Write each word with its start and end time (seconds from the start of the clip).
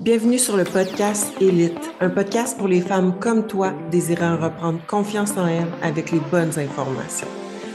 Bienvenue 0.00 0.38
sur 0.38 0.56
le 0.56 0.62
podcast 0.62 1.32
Élite, 1.40 1.90
un 2.00 2.08
podcast 2.08 2.56
pour 2.56 2.68
les 2.68 2.80
femmes 2.80 3.18
comme 3.18 3.48
toi 3.48 3.72
désirant 3.90 4.36
reprendre 4.36 4.78
confiance 4.86 5.36
en 5.36 5.48
elles 5.48 5.66
avec 5.82 6.12
les 6.12 6.20
bonnes 6.20 6.56
informations. 6.56 7.26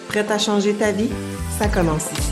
Prête 0.08 0.32
à 0.32 0.38
changer 0.38 0.74
ta 0.74 0.94
vie? 0.94 1.10
Ça 1.60 1.68
commence 1.68 2.10
ici. 2.14 2.32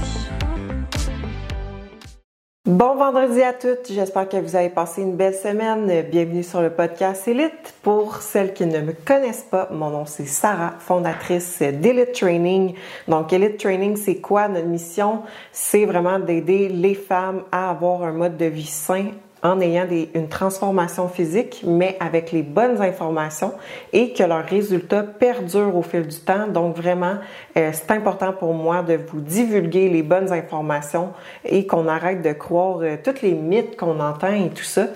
Bon 2.66 2.96
vendredi 2.96 3.42
à 3.42 3.52
toutes, 3.52 3.92
j'espère 3.92 4.30
que 4.30 4.38
vous 4.38 4.56
avez 4.56 4.70
passé 4.70 5.02
une 5.02 5.18
belle 5.18 5.36
semaine. 5.36 6.06
Bienvenue 6.10 6.44
sur 6.44 6.62
le 6.62 6.70
podcast 6.70 7.28
Elite. 7.28 7.74
Pour 7.84 8.22
celles 8.22 8.54
qui 8.54 8.66
ne 8.66 8.80
me 8.80 8.94
connaissent 8.94 9.46
pas, 9.52 9.68
mon 9.74 9.90
nom 9.90 10.06
c'est 10.06 10.26
Sarah, 10.26 10.76
fondatrice 10.80 11.60
d'Elite 11.60 12.14
Training. 12.14 12.76
Donc 13.10 13.34
Elite 13.34 13.58
Training, 13.58 13.98
c'est 13.98 14.22
quoi? 14.22 14.48
Notre 14.48 14.68
mission? 14.68 15.24
C'est 15.52 15.84
vraiment 15.84 16.18
d'aider 16.18 16.70
les 16.70 16.96
femmes 16.96 17.44
à 17.52 17.72
avoir 17.72 18.04
un 18.04 18.14
mode 18.14 18.38
de 18.38 18.46
vie 18.46 18.66
sain 18.66 19.08
en 19.44 19.60
ayant 19.60 19.88
une 20.14 20.28
transformation 20.28 21.08
physique, 21.08 21.64
mais 21.66 21.98
avec 22.00 22.32
les 22.32 22.44
bonnes 22.44 22.82
informations 22.82 23.54
et 23.92 24.14
que 24.14 24.24
leurs 24.24 24.46
résultats 24.46 25.04
perdurent 25.04 25.76
au 25.76 25.82
fil 25.82 26.08
du 26.08 26.18
temps. 26.18 26.48
Donc 26.48 26.78
vraiment, 26.78 27.16
euh, 27.58 27.72
c'est 27.74 27.92
important 27.92 28.34
pour 28.34 28.54
moi 28.54 28.84
de 28.84 29.00
vous 29.08 29.20
divulguer 29.20 29.90
les 29.90 30.04
bonnes 30.04 30.32
informations 30.32 31.12
et 31.44 31.66
qu'on 31.66 31.88
arrête 31.88 32.22
de 32.22 32.34
croire 32.34 32.80
euh, 32.82 32.98
toutes 33.04 33.22
les 33.22 33.34
mythes 33.34 33.78
qu'on 33.78 34.00
entend 34.00 34.34
et 34.34 34.50
tout 34.50 34.64
ça. 34.64 34.88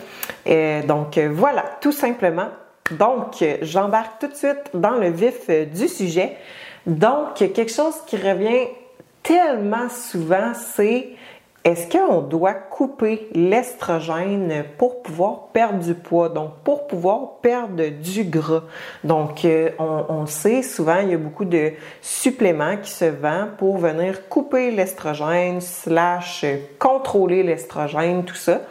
Euh, 0.47 0.83
donc 0.83 1.17
voilà, 1.17 1.63
tout 1.81 1.91
simplement. 1.91 2.49
Donc, 2.91 3.43
j'embarque 3.63 4.19
tout 4.19 4.27
de 4.27 4.35
suite 4.35 4.69
dans 4.75 4.97
le 4.97 5.09
vif 5.09 5.49
du 5.49 5.87
sujet. 5.87 6.37
Donc, 6.85 7.33
quelque 7.33 7.71
chose 7.71 7.95
qui 8.05 8.15
revient 8.15 8.67
tellement 9.23 9.89
souvent, 9.89 10.53
c'est 10.53 11.14
est-ce 11.65 11.89
qu'on 11.89 12.21
doit 12.21 12.53
couper 12.53 13.27
l'estrogène 13.33 14.65
pour 14.77 15.01
pouvoir 15.01 15.47
perdre 15.51 15.79
du 15.79 15.95
poids, 15.95 16.29
donc 16.29 16.51
pour 16.63 16.85
pouvoir 16.85 17.39
perdre 17.41 17.87
du 17.87 18.23
gras? 18.23 18.61
Donc, 19.03 19.43
euh, 19.45 19.71
on, 19.79 20.27
sait, 20.27 20.61
souvent, 20.61 20.99
il 20.99 21.09
y 21.09 21.13
a 21.15 21.17
beaucoup 21.17 21.43
de 21.43 21.71
suppléments 22.03 22.77
qui 22.77 22.91
se 22.91 23.05
vendent 23.05 23.57
pour 23.57 23.79
venir 23.79 24.29
couper 24.29 24.69
l'estrogène, 24.69 25.59
slash 25.59 26.45
contrôler 26.77 27.41
l'estrogène, 27.41 28.23
tout 28.25 28.35
ça. 28.35 28.61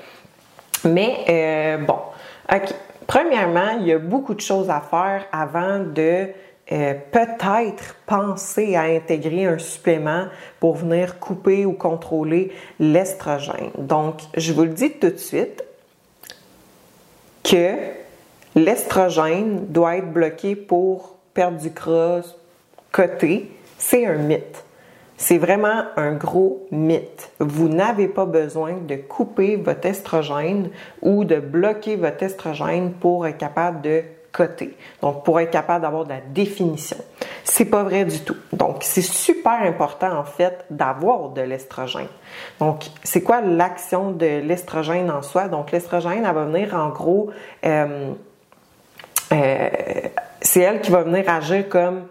Mais, 0.85 1.17
euh, 1.29 1.79
bon, 1.79 1.99
OK. 2.49 2.75
Premièrement, 3.09 3.77
il 3.81 3.89
y 3.89 3.93
a 3.93 3.99
beaucoup 3.99 4.35
de 4.35 4.41
choses 4.41 4.71
à 4.71 4.81
faire 4.81 5.25
avant 5.33 5.81
de 5.81 6.29
euh, 6.73 6.95
peut-être 7.13 7.97
penser 8.07 8.75
à 8.75 8.83
intégrer 8.83 9.45
un 9.45 9.59
supplément 9.59 10.27
pour 10.61 10.77
venir 10.77 11.19
couper 11.19 11.67
ou 11.67 11.73
contrôler 11.73 12.53
l'estrogène. 12.79 13.71
Donc, 13.77 14.21
je 14.35 14.53
vous 14.55 14.63
le 14.63 14.71
dis 14.71 14.93
tout 14.93 15.11
de 15.11 15.17
suite 15.19 15.63
que 17.43 17.75
l'estrogène 18.55 19.67
doit 19.67 19.99
être 19.99 20.11
bloqué 20.11 20.57
pour 20.57 21.17
perdre 21.35 21.59
du 21.59 21.69
gras 21.69 22.23
côté. 22.93 23.51
C'est 23.77 24.07
un 24.07 24.17
mythe. 24.17 24.65
C'est 25.19 25.39
vraiment 25.39 25.85
un 25.97 26.13
gros 26.13 26.67
mythe. 26.71 27.31
Vous 27.41 27.69
n'avez 27.69 28.09
pas 28.09 28.25
besoin 28.25 28.79
de 28.87 28.97
couper 28.97 29.57
votre 29.57 29.87
estrogène 29.87 30.71
ou 31.03 31.25
de 31.25 31.37
bloquer 31.37 31.97
votre 31.97 32.23
estrogène 32.23 32.93
pour 32.93 33.27
être 33.27 33.39
capable 33.39 33.83
de 33.83 34.03
côté. 34.35 34.77
Donc, 35.01 35.25
pour 35.25 35.41
être 35.41 35.51
capable 35.51 35.83
d'avoir 35.83 36.05
de 36.05 36.11
la 36.11 36.21
définition. 36.21 36.97
C'est 37.45 37.67
pas 37.67 37.85
vrai 37.85 38.05
du 38.05 38.21
tout. 38.21 38.37
Donc, 38.53 38.79
c'est 38.81 39.03
super 39.03 39.63
important, 39.63 40.19
en 40.19 40.25
fait, 40.25 40.65
d'avoir 40.71 41.31
de 41.31 41.43
l'estrogène. 41.43 42.09
Donc, 42.59 42.85
c'est 43.03 43.23
quoi 43.23 43.41
l'action 43.41 44.11
de 44.11 44.41
l'estrogène 44.41 45.11
en 45.11 45.23
soi? 45.23 45.49
Donc, 45.49 45.71
l'estrogène, 45.71 46.25
elle 46.27 46.35
va 46.35 46.45
venir, 46.45 46.75
en 46.75 46.89
gros, 46.89 47.31
euh, 47.65 48.13
euh, 49.33 49.69
c'est 50.41 50.61
elle 50.61 50.81
qui 50.81 50.91
va 50.91 51.03
venir 51.03 51.29
agir 51.29 51.69
comme 51.69 52.03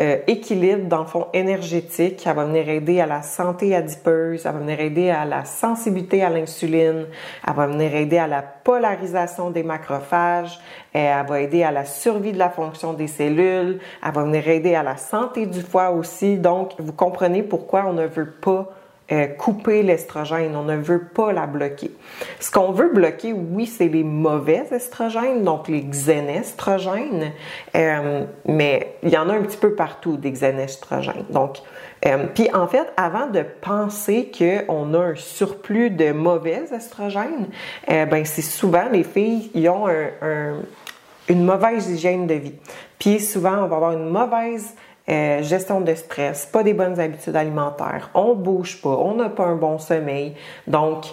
euh, 0.00 0.16
équilibre 0.26 0.88
dans 0.88 1.00
le 1.00 1.06
fond 1.06 1.26
énergétique. 1.34 2.22
Elle 2.26 2.34
va 2.34 2.44
venir 2.44 2.68
aider 2.68 3.00
à 3.00 3.06
la 3.06 3.22
santé 3.22 3.74
adipeuse, 3.74 4.46
elle 4.46 4.52
va 4.52 4.58
venir 4.58 4.80
aider 4.80 5.10
à 5.10 5.24
la 5.24 5.44
sensibilité 5.44 6.22
à 6.22 6.30
l'insuline, 6.30 7.06
elle 7.46 7.54
va 7.54 7.66
venir 7.66 7.94
aider 7.94 8.18
à 8.18 8.26
la 8.26 8.42
polarisation 8.42 9.50
des 9.50 9.62
macrophages, 9.62 10.58
elle 10.92 11.26
va 11.26 11.40
aider 11.40 11.62
à 11.62 11.70
la 11.70 11.84
survie 11.84 12.32
de 12.32 12.38
la 12.38 12.50
fonction 12.50 12.94
des 12.94 13.08
cellules, 13.08 13.78
elle 14.04 14.12
va 14.12 14.22
venir 14.22 14.48
aider 14.48 14.74
à 14.74 14.82
la 14.82 14.96
santé 14.96 15.46
du 15.46 15.60
foie 15.60 15.90
aussi. 15.90 16.38
Donc, 16.38 16.72
vous 16.78 16.92
comprenez 16.92 17.42
pourquoi 17.42 17.84
on 17.86 17.92
ne 17.92 18.06
veut 18.06 18.30
pas 18.30 18.68
euh, 19.12 19.26
couper 19.26 19.82
l'estrogène, 19.82 20.54
on 20.54 20.62
ne 20.62 20.76
veut 20.76 21.02
pas 21.02 21.32
la 21.32 21.46
bloquer. 21.46 21.90
Ce 22.38 22.50
qu'on 22.50 22.70
veut 22.70 22.90
bloquer, 22.92 23.32
oui, 23.32 23.66
c'est 23.66 23.88
les 23.88 24.04
mauvais 24.04 24.64
estrogènes, 24.70 25.42
donc 25.42 25.66
les 25.66 25.82
xénestrogènes, 25.82 27.32
euh, 27.74 28.24
mais 28.46 28.94
il 29.02 29.08
y 29.08 29.18
en 29.18 29.28
a 29.28 29.34
un 29.34 29.42
petit 29.42 29.56
peu 29.56 29.74
partout 29.74 30.16
des 30.16 30.30
xénestrogènes. 30.30 31.24
Donc, 31.30 31.58
euh, 32.06 32.26
puis 32.34 32.48
en 32.54 32.68
fait, 32.68 32.86
avant 32.96 33.26
de 33.26 33.44
penser 33.60 34.30
qu'on 34.36 34.94
a 34.94 34.98
un 34.98 35.16
surplus 35.16 35.90
de 35.90 36.12
mauvais 36.12 36.62
estrogènes, 36.72 37.48
ben 37.88 38.24
c'est 38.24 38.42
souvent 38.42 38.88
les 38.90 39.02
filles 39.02 39.50
qui 39.50 39.68
ont 39.68 39.86
une 41.28 41.44
mauvaise 41.44 41.88
hygiène 41.88 42.26
de 42.26 42.34
vie. 42.34 42.54
Puis 42.98 43.20
souvent, 43.20 43.64
on 43.64 43.66
va 43.66 43.76
avoir 43.76 43.92
une 43.92 44.08
mauvaise 44.08 44.74
euh, 45.10 45.42
gestion 45.42 45.80
de 45.80 45.94
stress, 45.94 46.46
pas 46.46 46.62
des 46.62 46.74
bonnes 46.74 47.00
habitudes 47.00 47.36
alimentaires, 47.36 48.10
on 48.14 48.34
bouge 48.34 48.80
pas, 48.80 48.90
on 48.90 49.14
n'a 49.14 49.28
pas 49.28 49.44
un 49.44 49.56
bon 49.56 49.78
sommeil. 49.78 50.34
Donc, 50.66 51.06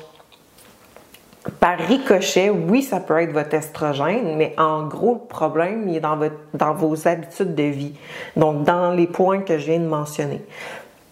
par 1.60 1.78
ricochet, 1.80 2.50
oui, 2.50 2.84
ça 2.84 3.00
peut 3.00 3.22
être 3.22 3.32
votre 3.32 3.54
estrogène, 3.54 4.36
mais 4.36 4.54
en 4.58 4.86
gros, 4.88 5.14
le 5.14 5.28
problème, 5.28 5.88
est 5.88 6.02
dans 6.02 6.74
vos 6.74 7.08
habitudes 7.08 7.56
de 7.56 7.64
vie. 7.64 7.94
Donc, 8.36 8.64
dans 8.64 8.92
les 8.92 9.08
points 9.08 9.40
que 9.40 9.58
je 9.58 9.72
viens 9.72 9.80
de 9.80 9.88
mentionner. 9.88 10.42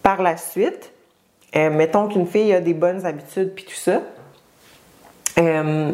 Par 0.02 0.22
la 0.22 0.36
suite, 0.36 0.92
euh, 1.56 1.70
mettons 1.70 2.08
qu'une 2.08 2.26
fille 2.26 2.52
a 2.52 2.60
des 2.60 2.74
bonnes 2.74 3.06
habitudes 3.06 3.52
puis 3.54 3.64
tout 3.64 3.74
ça. 3.74 4.02
Euh, 5.38 5.92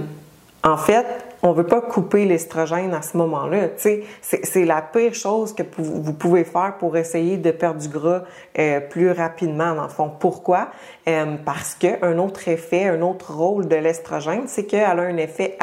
en 0.64 0.76
fait, 0.76 1.06
on 1.44 1.52
veut 1.52 1.66
pas 1.66 1.80
couper 1.80 2.24
l'estrogène 2.24 2.94
à 2.94 3.02
ce 3.02 3.16
moment-là. 3.16 3.70
C'est 3.76 4.64
la 4.64 4.80
pire 4.80 5.12
chose 5.12 5.52
que 5.52 5.64
vous 5.76 6.12
pouvez 6.12 6.44
faire 6.44 6.76
pour 6.78 6.96
essayer 6.96 7.36
de 7.36 7.50
perdre 7.50 7.80
du 7.80 7.88
gras 7.88 8.22
euh, 8.58 8.78
plus 8.78 9.10
rapidement, 9.10 9.74
dans 9.74 9.82
le 9.82 9.88
fond. 9.88 10.08
Pourquoi? 10.20 10.68
Euh, 11.08 11.34
parce 11.44 11.74
que 11.74 12.04
un 12.04 12.18
autre 12.18 12.46
effet, 12.46 12.86
un 12.86 13.02
autre 13.02 13.34
rôle 13.34 13.66
de 13.66 13.74
l'estrogène, 13.74 14.44
c'est 14.46 14.66
qu'elle 14.66 15.00
a 15.00 15.02
un 15.02 15.16
effet 15.16 15.58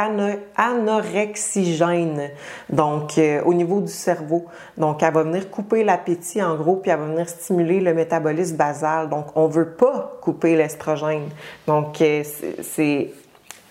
anorexigène, 0.58 2.30
donc 2.70 3.18
euh, 3.18 3.42
au 3.46 3.54
niveau 3.54 3.80
du 3.80 3.92
cerveau. 3.92 4.48
Donc, 4.78 5.02
elle 5.02 5.14
va 5.14 5.24
venir 5.24 5.50
couper 5.50 5.86
l'appétit, 5.86 6.44
en 6.44 6.58
gros, 6.58 6.76
puis 6.76 6.92
elle 6.92 7.00
va 7.00 7.06
venir 7.06 7.30
stimuler 7.30 7.80
le 7.80 7.94
métabolisme 7.94 8.58
basal. 8.58 9.08
Donc, 9.08 9.28
on 9.36 9.48
veut 9.48 9.70
pas 9.70 10.18
couper 10.22 10.58
l'estrogène. 10.58 11.30
Donc, 11.68 12.04
c'est 12.62 13.12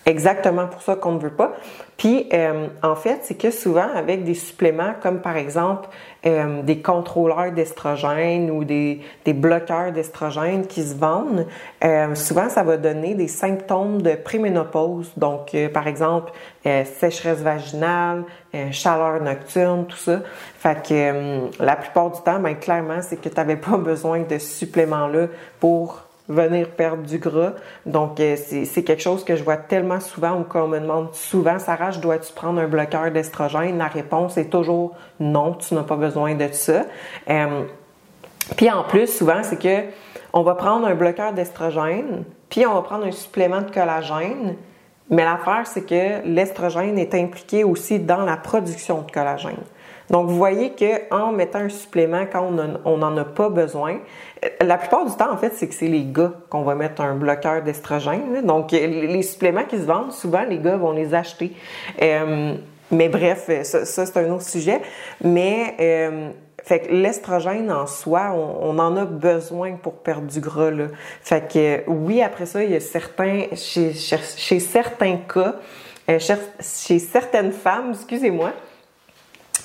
exactement 0.07 0.65
pour 0.65 0.81
ça 0.81 0.95
qu'on 0.95 1.11
ne 1.11 1.19
veut 1.19 1.29
pas. 1.29 1.53
Puis, 1.99 2.29
euh, 2.31 2.67
en 2.81 2.95
fait, 2.95 3.19
c'est 3.23 3.37
que 3.37 3.51
souvent, 3.51 3.89
avec 3.93 4.23
des 4.23 4.33
suppléments 4.33 4.93
comme 5.01 5.19
par 5.19 5.35
exemple 5.35 5.89
euh, 6.25 6.61
des 6.61 6.81
contrôleurs 6.81 7.51
d'estrogène 7.51 8.49
ou 8.51 8.63
des, 8.63 9.01
des 9.25 9.33
bloqueurs 9.33 9.91
d'estrogène 9.91 10.65
qui 10.65 10.81
se 10.81 10.95
vendent, 10.95 11.45
euh, 11.83 12.15
souvent, 12.15 12.47
ça 12.47 12.63
va 12.63 12.77
donner 12.77 13.15
des 13.15 13.27
symptômes 13.27 14.01
de 14.01 14.15
préménopause. 14.15 15.11
Donc, 15.17 15.55
par 15.73 15.87
exemple, 15.87 16.31
sécheresse 16.63 17.39
vaginale, 17.39 18.23
chaleur 18.71 19.21
nocturne, 19.21 19.85
tout 19.85 19.97
ça. 19.97 20.21
Fait 20.57 20.81
que 20.81 21.61
la 21.61 21.75
plupart 21.75 22.11
du 22.11 22.21
temps, 22.21 22.39
ben, 22.39 22.55
clairement, 22.55 23.01
c'est 23.01 23.19
que 23.19 23.27
tu 23.27 23.35
n'avais 23.35 23.57
pas 23.57 23.77
besoin 23.77 24.21
de 24.21 24.37
ce 24.37 24.59
supplément-là 24.59 25.27
pour 25.59 26.08
venir 26.29 26.69
perdre 26.69 27.03
du 27.03 27.17
gras. 27.17 27.53
Donc, 27.85 28.19
euh, 28.19 28.35
c'est 28.37 28.83
quelque 28.83 29.01
chose 29.01 29.25
que 29.25 29.35
je 29.35 29.43
vois 29.43 29.57
tellement 29.57 29.99
souvent 29.99 30.39
ou 30.39 30.43
qu'on 30.43 30.67
me 30.67 30.79
demande 30.79 31.13
souvent, 31.13 31.59
Sarah, 31.59 31.91
dois-tu 31.91 32.31
prendre 32.33 32.61
un 32.61 32.67
bloqueur 32.67 33.11
d'estrogène? 33.11 33.79
La 33.79 33.87
réponse 33.87 34.37
est 34.37 34.49
toujours 34.49 34.93
non, 35.19 35.55
tu 35.55 35.73
n'as 35.73 35.83
pas 35.83 35.95
besoin 35.95 36.35
de 36.35 36.47
ça. 36.51 36.85
Euh, 37.29 37.63
puis 38.55 38.69
en 38.69 38.83
plus, 38.83 39.07
souvent, 39.07 39.41
c'est 39.43 39.59
que 39.59 39.89
on 40.31 40.43
va 40.43 40.53
prendre 40.53 40.87
un 40.87 40.95
bloqueur 40.95 41.33
d'estrogène, 41.33 42.23
puis 42.49 42.65
on 42.65 42.75
va 42.75 42.83
prendre 42.83 43.05
un 43.05 43.11
supplément 43.11 43.61
de 43.61 43.71
collagène, 43.71 44.55
mais 45.09 45.23
l'affaire, 45.23 45.65
c'est 45.65 45.85
que 45.85 46.25
l'estrogène 46.25 46.97
est 46.97 47.13
impliqué 47.15 47.63
aussi 47.63 47.99
dans 47.99 48.23
la 48.23 48.37
production 48.37 49.01
de 49.01 49.11
collagène. 49.11 49.63
Donc, 50.09 50.27
vous 50.27 50.37
voyez 50.37 50.73
qu'en 50.73 51.31
mettant 51.31 51.59
un 51.59 51.69
supplément 51.69 52.25
quand 52.31 52.51
on 52.85 52.97
n'en 52.97 53.17
a 53.17 53.25
pas 53.25 53.49
besoin, 53.49 53.97
euh, 54.43 54.47
la 54.61 54.77
plupart 54.77 55.05
du 55.05 55.15
temps, 55.15 55.31
en 55.31 55.37
fait, 55.37 55.53
c'est 55.53 55.67
que 55.67 55.75
c'est 55.75 55.87
les 55.87 56.03
gars 56.03 56.33
qu'on 56.49 56.63
va 56.63 56.75
mettre 56.75 57.01
un 57.01 57.15
bloqueur 57.15 57.61
d'estrogène. 57.61 58.41
Donc, 58.43 58.73
euh, 58.73 58.87
les 58.87 59.21
suppléments 59.21 59.65
qui 59.65 59.77
se 59.77 59.83
vendent, 59.83 60.11
souvent, 60.11 60.43
les 60.47 60.57
gars 60.57 60.77
vont 60.77 60.91
les 60.91 61.13
acheter. 61.13 61.53
Euh, 62.01 62.55
mais 62.91 63.07
bref, 63.07 63.49
ça, 63.63 63.85
c'est 63.85 64.17
un 64.17 64.31
autre 64.31 64.47
sujet. 64.47 64.81
Mais 65.23 65.75
fait 66.69 66.81
que 66.81 66.91
l'estrogène 66.91 67.71
en 67.71 67.87
soi, 67.87 68.31
on, 68.31 68.77
en 68.77 68.95
a 68.95 69.03
besoin 69.03 69.73
pour 69.73 69.93
perdre 69.93 70.27
du 70.27 70.39
gras. 70.39 70.69
Là. 70.69 70.85
Fait 71.23 71.51
que 71.51 71.89
oui, 71.89 72.21
après 72.21 72.45
ça, 72.45 72.63
il 72.63 72.69
y 72.69 72.75
a 72.75 72.79
certains, 72.79 73.45
chez, 73.55 73.91
chez 73.93 74.59
certains 74.59 75.17
cas, 75.17 75.55
chez 76.07 76.99
certaines 76.99 77.53
femmes, 77.53 77.93
excusez-moi, 77.93 78.53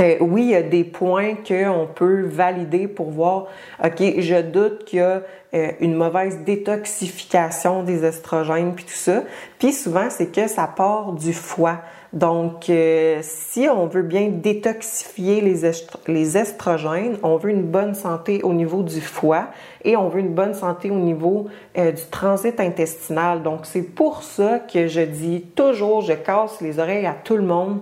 euh, 0.00 0.16
oui, 0.20 0.42
il 0.42 0.50
y 0.50 0.54
a 0.56 0.62
des 0.62 0.84
points 0.84 1.34
qu'on 1.36 1.88
peut 1.92 2.22
valider 2.22 2.88
pour 2.88 3.10
voir, 3.10 3.46
OK, 3.82 4.02
je 4.18 4.40
doute 4.40 4.84
qu'il 4.84 4.98
y 4.98 5.02
a 5.02 5.22
euh, 5.54 5.70
une 5.80 5.94
mauvaise 5.94 6.38
détoxification 6.44 7.84
des 7.84 8.04
estrogènes 8.04 8.74
puis 8.74 8.84
tout 8.84 8.90
ça. 8.92 9.22
Puis 9.58 9.72
souvent, 9.72 10.10
c'est 10.10 10.32
que 10.32 10.48
ça 10.48 10.66
part 10.66 11.12
du 11.12 11.32
foie. 11.32 11.78
Donc, 12.12 12.70
euh, 12.70 13.18
si 13.22 13.68
on 13.68 13.86
veut 13.86 14.02
bien 14.02 14.30
détoxifier 14.30 15.40
les, 15.40 15.70
les 16.06 16.38
estrogènes, 16.38 17.18
on 17.22 17.36
veut 17.36 17.50
une 17.50 17.64
bonne 17.64 17.94
santé 17.94 18.40
au 18.42 18.52
niveau 18.52 18.82
du 18.82 19.00
foie 19.00 19.48
et 19.84 19.96
on 19.96 20.08
veut 20.08 20.20
une 20.20 20.34
bonne 20.34 20.54
santé 20.54 20.90
au 20.90 20.98
niveau 20.98 21.48
du 21.76 22.06
transit 22.12 22.58
intestinal. 22.60 23.42
Donc, 23.42 23.60
c'est 23.64 23.82
pour 23.82 24.22
ça 24.22 24.60
que 24.60 24.86
je 24.86 25.00
dis 25.00 25.42
toujours, 25.56 26.02
je 26.02 26.12
casse 26.12 26.60
les 26.60 26.78
oreilles 26.78 27.06
à 27.06 27.14
tout 27.14 27.36
le 27.36 27.42
monde 27.42 27.80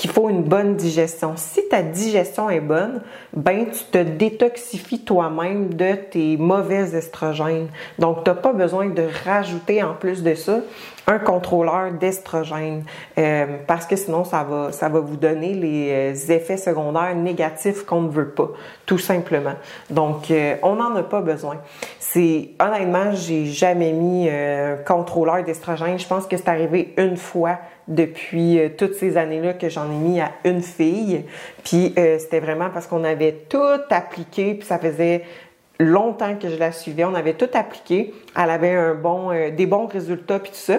qu'il 0.00 0.10
faut 0.10 0.30
une 0.30 0.44
bonne 0.44 0.76
digestion. 0.76 1.34
Si 1.36 1.68
ta 1.68 1.82
digestion 1.82 2.48
est 2.48 2.60
bonne, 2.60 3.02
ben 3.34 3.66
tu 3.70 3.84
te 3.84 3.98
détoxifies 3.98 5.04
toi-même 5.04 5.74
de 5.74 5.92
tes 5.94 6.38
mauvais 6.38 6.96
estrogènes. 6.96 7.68
Donc, 7.98 8.24
tu 8.24 8.30
n'as 8.30 8.36
pas 8.36 8.54
besoin 8.54 8.86
de 8.86 9.04
rajouter 9.26 9.82
en 9.82 9.92
plus 9.92 10.22
de 10.22 10.34
ça 10.34 10.60
un 11.06 11.18
contrôleur 11.18 11.92
d'estrogène 11.92 12.84
euh, 13.18 13.46
parce 13.66 13.86
que 13.86 13.96
sinon 13.96 14.22
ça 14.22 14.44
va 14.44 14.70
ça 14.70 14.88
va 14.88 15.00
vous 15.00 15.16
donner 15.16 15.54
les 15.54 15.90
euh, 15.90 16.32
effets 16.32 16.56
secondaires 16.56 17.16
négatifs 17.16 17.84
qu'on 17.84 18.02
ne 18.02 18.10
veut 18.10 18.28
pas 18.28 18.50
tout 18.86 18.98
simplement. 18.98 19.54
Donc 19.88 20.30
euh, 20.30 20.54
on 20.62 20.76
n'en 20.76 20.94
a 20.94 21.02
pas 21.02 21.20
besoin. 21.20 21.56
C'est 21.98 22.50
honnêtement, 22.60 23.12
j'ai 23.12 23.46
jamais 23.46 23.92
mis 23.92 24.28
un 24.28 24.76
contrôleur 24.86 25.42
d'estrogène, 25.42 25.98
je 25.98 26.06
pense 26.06 26.26
que 26.26 26.36
c'est 26.36 26.48
arrivé 26.48 26.94
une 26.96 27.16
fois 27.16 27.58
depuis 27.90 28.58
toutes 28.78 28.94
ces 28.94 29.18
années-là 29.18 29.52
que 29.52 29.68
j'en 29.68 29.84
ai 29.90 29.96
mis 29.96 30.20
à 30.20 30.32
une 30.44 30.62
fille. 30.62 31.24
Puis 31.62 31.92
c'était 32.18 32.40
vraiment 32.40 32.70
parce 32.70 32.86
qu'on 32.86 33.04
avait 33.04 33.32
tout 33.48 33.58
appliqué, 33.90 34.54
puis 34.54 34.66
ça 34.66 34.78
faisait 34.78 35.24
longtemps 35.78 36.36
que 36.36 36.48
je 36.48 36.56
la 36.56 36.72
suivais. 36.72 37.04
On 37.04 37.14
avait 37.14 37.34
tout 37.34 37.48
appliqué. 37.52 38.14
Elle 38.36 38.50
avait 38.50 38.74
un 38.74 38.94
bon, 38.94 39.30
des 39.50 39.66
bons 39.66 39.86
résultats 39.86 40.38
puis 40.38 40.52
tout 40.52 40.56
ça. 40.56 40.78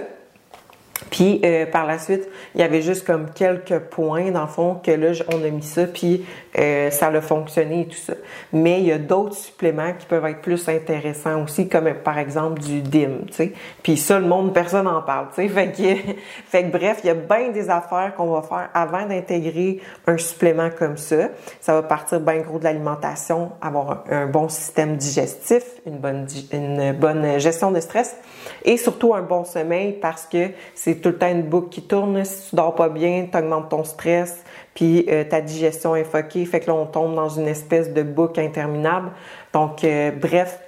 Puis 1.10 1.42
euh, 1.44 1.66
par 1.66 1.88
la 1.88 1.98
suite, 1.98 2.28
il 2.54 2.62
y 2.62 2.64
avait 2.64 2.82
juste 2.82 3.06
comme 3.06 3.32
quelques 3.32 3.80
points 3.80 4.32
dans 4.32 4.42
le 4.42 4.48
fond 4.48 4.76
que 4.76 4.92
là 4.92 5.12
on 5.34 5.44
a 5.44 5.50
mis 5.50 5.64
ça 5.64 5.88
puis 5.88 6.26
euh, 6.58 6.90
ça 6.90 7.08
a 7.08 7.22
fonctionné 7.22 7.82
et 7.82 7.88
tout 7.88 7.98
ça. 7.98 8.14
Mais 8.52 8.80
il 8.80 8.88
y 8.88 8.92
a 8.92 8.98
d'autres 8.98 9.36
suppléments 9.36 9.94
qui 9.98 10.06
peuvent 10.06 10.26
être 10.26 10.42
plus 10.42 10.68
intéressants 10.68 11.44
aussi 11.44 11.70
comme 11.70 11.94
par 12.04 12.18
exemple 12.18 12.62
du 12.62 12.82
DIM, 12.82 13.26
tu 13.28 13.34
sais. 13.34 13.54
Puis 13.82 13.98
ça 13.98 14.20
le 14.20 14.26
monde 14.26 14.54
personne 14.54 14.86
n'en 14.86 15.02
parle, 15.02 15.28
tu 15.34 15.48
sais. 15.48 15.48
Fait 16.46 16.64
que 16.64 16.72
bref, 16.72 17.00
il 17.04 17.08
y 17.08 17.10
a 17.10 17.14
bien 17.14 17.50
des 17.50 17.70
affaires 17.70 18.14
qu'on 18.16 18.28
va 18.28 18.42
faire 18.42 18.70
avant 18.74 19.06
d'intégrer 19.06 19.80
un 20.08 20.18
supplément 20.18 20.70
comme 20.78 20.98
ça. 20.98 21.30
Ça 21.62 21.74
va 21.74 21.84
partir 21.84 22.20
bien 22.20 22.40
gros 22.40 22.60
de 22.60 22.66
l'alimentation, 22.66 23.52
avoir 23.62 24.04
un, 24.10 24.28
bon 24.28 24.50
système 24.50 24.98
digestif, 24.98 25.64
une 25.86 25.98
bonne 25.98 26.28
une 26.52 26.94
bonne 26.94 27.40
gestion 27.40 27.72
de 27.72 27.80
stress 27.80 28.16
et 28.64 28.78
surtout 28.78 29.14
un 29.14 29.22
bon 29.22 29.44
sommeil 29.44 29.94
parce 29.94 30.26
que 30.26 30.50
c'est 30.76 30.96
tout 30.96 31.10
le 31.10 31.18
temps 31.18 31.32
une 31.32 31.44
boucle 31.44 31.70
qui 31.70 31.82
tourne. 31.82 32.24
Si 32.24 32.50
tu 32.50 32.56
dors 32.56 32.76
pas 32.76 32.90
bien, 32.90 33.28
tu 33.32 33.38
augmentes 33.38 33.70
ton 33.70 33.84
stress, 33.84 34.44
puis 34.74 35.06
euh, 35.10 35.24
ta 35.24 35.42
digestion 35.42 35.96
est 35.96 36.04
foquée. 36.04 36.41
Fait 36.46 36.60
que 36.60 36.68
là, 36.68 36.76
on 36.76 36.86
tombe 36.86 37.16
dans 37.16 37.30
une 37.30 37.48
espèce 37.48 37.94
de 37.94 38.04
boucle 38.04 38.40
interminable. 38.40 39.12
Donc, 39.54 39.84
euh, 39.84 40.12
bref. 40.12 40.60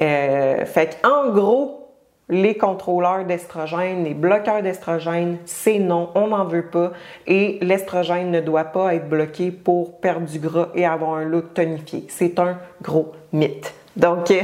Euh, 0.00 0.64
fait 0.64 0.98
en 1.04 1.30
gros, 1.30 1.88
les 2.28 2.56
contrôleurs 2.56 3.24
d'estrogène, 3.24 4.04
les 4.04 4.14
bloqueurs 4.14 4.62
d'estrogène, 4.62 5.38
c'est 5.44 5.78
non, 5.78 6.10
on 6.14 6.28
n'en 6.28 6.44
veut 6.44 6.66
pas. 6.66 6.92
Et 7.26 7.58
l'estrogène 7.62 8.30
ne 8.30 8.40
doit 8.40 8.64
pas 8.64 8.94
être 8.94 9.08
bloqué 9.08 9.50
pour 9.50 9.98
perdre 10.00 10.26
du 10.26 10.38
gras 10.38 10.68
et 10.74 10.84
avoir 10.84 11.14
un 11.14 11.24
look 11.24 11.54
tonifié. 11.54 12.04
C'est 12.08 12.38
un 12.38 12.58
gros 12.82 13.12
mythe. 13.32 13.74
Donc, 13.96 14.28
je 14.30 14.34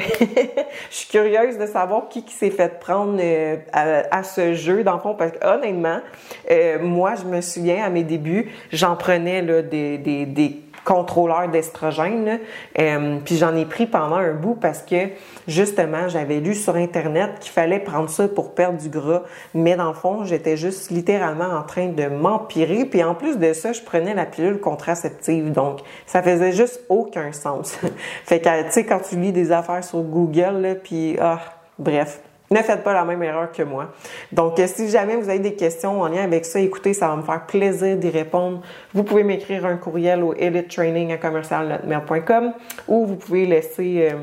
suis 0.91 1.09
curieuse 1.09 1.59
de 1.59 1.67
savoir 1.67 2.09
qui, 2.09 2.25
qui 2.25 2.35
s'est 2.35 2.51
fait 2.51 2.81
prendre 2.81 3.17
euh, 3.21 3.57
à, 3.73 4.23
ce 4.25 4.55
jeu, 4.55 4.83
dans 4.83 4.95
le 4.95 5.01
fond, 5.01 5.15
parce 5.15 5.31
que 5.31 5.47
honnêtement, 5.47 6.01
euh, 6.51 6.81
moi, 6.81 7.15
je 7.15 7.25
me 7.25 7.41
souviens 7.41 7.85
à 7.85 7.89
mes 7.89 8.03
débuts, 8.03 8.51
j'en 8.73 8.97
prenais 8.97 9.43
là, 9.43 9.63
des, 9.63 9.99
des 9.99 10.64
contrôleur 10.85 11.49
d'estrogène. 11.49 12.41
Euh, 12.79 13.19
puis 13.25 13.37
j'en 13.37 13.57
ai 13.57 13.65
pris 13.65 13.87
pendant 13.87 14.17
un 14.17 14.33
bout 14.33 14.55
parce 14.55 14.83
que 14.83 15.09
justement, 15.49 16.09
j'avais 16.09 16.41
lu 16.41 16.55
sur 16.55 16.77
Internet 16.77 17.39
qu'il 17.41 17.53
fallait 17.53 17.81
prendre 17.81 18.09
ça 18.09 18.29
pour 18.29 18.55
perdre 18.55 18.79
du 18.79 18.89
gras. 18.89 19.23
Mais 19.55 19.77
dans 19.77 19.89
le 19.89 19.95
fond, 19.95 20.25
j'étais 20.25 20.57
juste 20.57 20.91
littéralement 20.91 21.49
en 21.49 21.63
train 21.63 21.89
de 21.89 22.07
m'empirer. 22.07 22.85
Puis 22.85 23.03
en 23.03 23.15
plus 23.15 23.39
de 23.39 23.53
ça, 23.53 23.73
je 23.73 23.83
prenais 23.83 24.15
la 24.15 24.27
pilule 24.27 24.61
contraceptive. 24.61 25.53
Donc, 25.53 25.81
ça 26.07 26.23
faisait 26.23 26.53
juste 26.53 26.81
aucun 26.89 27.33
sens. 27.33 27.79
fait 28.25 28.41
que, 28.41 28.63
tu 28.65 28.71
sais, 28.71 28.85
quand 28.85 29.01
tu 29.01 29.17
lis 29.17 29.33
des 29.33 29.53
affaires 29.53 29.85
sur 29.85 30.01
Google, 30.03 30.61
là, 30.61 30.75
puis, 30.75 31.17
ah, 31.21 31.41
bref. 31.79 32.21
Ne 32.51 32.59
faites 32.59 32.85
pas 32.85 32.93
la 32.93 33.05
même 33.05 33.23
erreur 33.23 33.53
que 33.53 33.63
moi. 33.63 33.93
Donc, 34.31 34.59
euh, 34.59 34.67
si 34.67 34.91
jamais 34.91 35.17
vous 35.17 35.31
avez 35.31 35.39
des 35.39 35.55
questions 35.55 36.03
en 36.03 36.09
lien 36.09 36.25
avec 36.25 36.45
ça, 36.45 36.61
écoutez, 36.61 36.93
ça 36.93 37.09
va 37.09 37.17
me 37.17 37.23
faire 37.23 37.47
plaisir 37.47 37.97
d'y 37.97 38.11
répondre. 38.11 38.61
Vous 38.93 39.03
pouvez 39.03 39.25
m'écrire 39.25 39.65
un 39.65 39.77
courriel 39.77 40.23
au 40.23 40.35
elitetraining.com 40.35 42.53
ou 42.89 43.07
vous 43.07 43.17
pouvez 43.17 43.47
laisser 43.47 44.11
euh, 44.13 44.19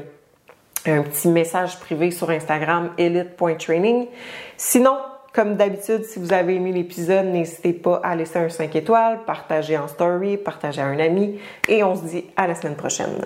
un 0.86 1.02
petit 1.02 1.30
message 1.30 1.80
privé 1.80 2.12
sur 2.12 2.30
Instagram 2.30 2.92
elite.training. 2.98 4.06
Sinon, 4.56 4.98
comme 5.34 5.56
d'habitude, 5.56 6.04
si 6.04 6.20
vous 6.20 6.34
avez 6.34 6.56
aimé 6.56 6.74
l'épisode, 6.74 7.26
n'hésitez 7.26 7.74
pas 7.74 8.02
à 8.04 8.16
laisser 8.16 8.38
un 8.38 8.50
5 8.50 8.76
étoiles, 8.76 9.20
partager 9.26 9.78
en 9.78 9.88
story, 9.88 10.38
partager 10.38 10.82
à 10.82 10.86
un 10.86 11.00
ami 11.00 11.40
et 11.68 11.84
on 11.84 11.96
se 11.96 12.04
dit 12.04 12.26
à 12.36 12.48
la 12.48 12.56
semaine 12.56 12.76
prochaine. 12.76 13.18